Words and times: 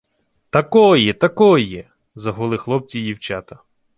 —Такої! 0.49 1.13
Такої!— 1.13 1.87
загули 2.15 2.57
хлопці 2.57 2.99
й 2.99 3.03
дівчата. 3.03 3.59